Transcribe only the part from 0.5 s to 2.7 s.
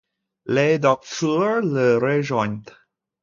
Le docteur le rejoint.